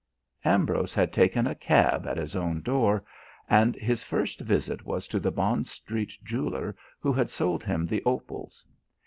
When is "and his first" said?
3.47-4.39